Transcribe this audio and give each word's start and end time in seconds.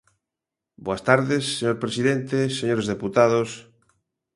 Boas 0.85 1.01
tardes, 1.09 1.43
señor 1.57 1.77
presidente, 1.83 2.37
señores 2.59 2.89
deputados. 2.93 3.49